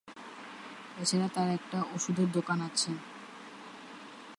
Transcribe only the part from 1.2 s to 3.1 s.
তার একটা ওষুধের দোকান আছেন।